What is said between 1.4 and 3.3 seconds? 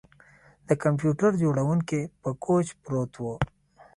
جوړونکی په کوچ پروت و